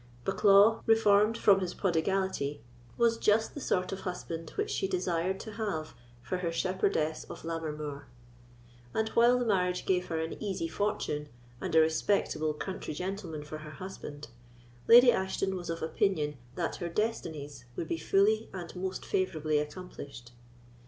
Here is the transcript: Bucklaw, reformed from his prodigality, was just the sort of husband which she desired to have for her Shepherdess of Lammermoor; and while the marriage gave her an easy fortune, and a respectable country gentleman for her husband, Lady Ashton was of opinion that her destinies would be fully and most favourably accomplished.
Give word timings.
Bucklaw, 0.25 0.81
reformed 0.87 1.37
from 1.37 1.59
his 1.59 1.75
prodigality, 1.75 2.59
was 2.97 3.19
just 3.19 3.53
the 3.53 3.61
sort 3.61 3.91
of 3.91 3.99
husband 3.99 4.49
which 4.55 4.71
she 4.71 4.87
desired 4.87 5.39
to 5.41 5.51
have 5.51 5.93
for 6.23 6.37
her 6.37 6.51
Shepherdess 6.51 7.25
of 7.25 7.43
Lammermoor; 7.43 8.05
and 8.95 9.09
while 9.09 9.37
the 9.37 9.45
marriage 9.45 9.85
gave 9.85 10.07
her 10.07 10.17
an 10.19 10.41
easy 10.41 10.67
fortune, 10.67 11.29
and 11.61 11.75
a 11.75 11.79
respectable 11.81 12.55
country 12.55 12.95
gentleman 12.95 13.43
for 13.43 13.59
her 13.59 13.69
husband, 13.77 14.29
Lady 14.87 15.11
Ashton 15.11 15.55
was 15.55 15.69
of 15.69 15.83
opinion 15.83 16.37
that 16.55 16.77
her 16.77 16.89
destinies 16.89 17.65
would 17.75 17.87
be 17.87 17.99
fully 17.99 18.49
and 18.51 18.75
most 18.75 19.05
favourably 19.05 19.59
accomplished. 19.59 20.31